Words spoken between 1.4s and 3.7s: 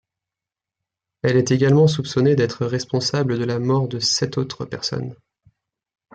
également soupçonnée d'être responsable de la